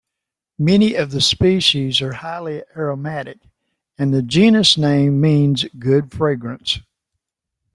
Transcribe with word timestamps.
Many 0.57 0.95
of 0.95 1.11
the 1.11 1.21
species 1.21 2.01
are 2.01 2.11
highly 2.13 2.63
aromatic, 2.75 3.37
and 3.99 4.11
the 4.11 4.23
genus 4.23 4.75
name 4.75 5.21
means 5.21 5.63
"good 5.77 6.11
fragrance". 6.11 6.79